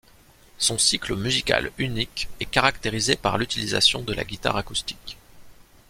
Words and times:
Son 0.57 0.79
style 0.79 1.13
musical 1.15 1.69
unique 1.77 2.27
est 2.39 2.45
caractérisé 2.47 3.15
par 3.15 3.37
l'utilisation 3.37 4.01
de 4.01 4.13
la 4.13 4.23
guitare 4.23 4.57
acoustique. 4.57 5.15